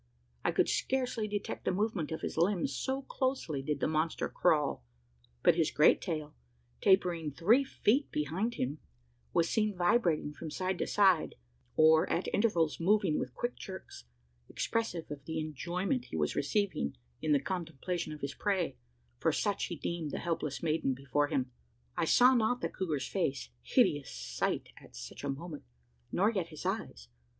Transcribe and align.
I 0.43 0.51
could 0.51 0.67
scarcely 0.67 1.27
detect 1.27 1.63
the 1.63 1.71
movement 1.71 2.11
of 2.11 2.21
his 2.21 2.35
limbs, 2.35 2.75
so 2.75 3.03
closely 3.03 3.61
did 3.61 3.79
the 3.81 3.87
monster 3.87 4.27
crawl; 4.27 4.83
but 5.43 5.53
his 5.53 5.69
great 5.69 6.01
tail, 6.01 6.33
tapering 6.81 7.29
three 7.29 7.63
feet 7.63 8.09
behind 8.09 8.55
him, 8.55 8.79
was 9.31 9.47
seen 9.47 9.75
vibrating 9.77 10.33
from 10.33 10.49
side 10.49 10.79
to 10.79 10.87
side, 10.87 11.35
or 11.75 12.09
at 12.09 12.27
intervals 12.33 12.79
moving 12.79 13.19
with 13.19 13.35
quick 13.35 13.55
jerks 13.57 14.05
expressive 14.49 15.05
of 15.11 15.25
the 15.25 15.39
enjoyment 15.39 16.05
he 16.05 16.17
was 16.17 16.35
receiving 16.35 16.97
in 17.21 17.31
the 17.31 17.39
contemplation 17.39 18.11
of 18.11 18.21
his 18.21 18.33
prey 18.33 18.77
for 19.19 19.31
such 19.31 19.65
he 19.65 19.75
deemed 19.75 20.09
the 20.09 20.17
helpless 20.17 20.63
maiden 20.63 20.95
before 20.95 21.27
him. 21.27 21.51
I 21.95 22.05
saw 22.05 22.33
not 22.33 22.61
the 22.61 22.69
couguar's 22.69 23.05
face 23.07 23.49
hideous 23.61 24.09
sight 24.09 24.69
at 24.83 24.95
such 24.95 25.23
a 25.23 25.29
moment 25.29 25.61
nor 26.11 26.31
yet 26.31 26.47
his 26.47 26.65
eyes. 26.65 27.07